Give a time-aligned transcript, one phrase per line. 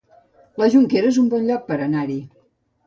[0.61, 2.21] La Jonquera es un bon lloc per anar-hi